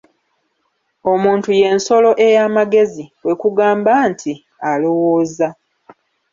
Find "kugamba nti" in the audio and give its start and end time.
3.41-4.33